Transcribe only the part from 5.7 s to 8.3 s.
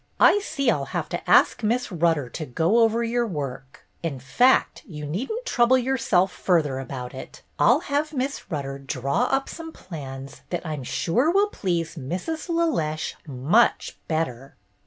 yourself further about it. I 'll have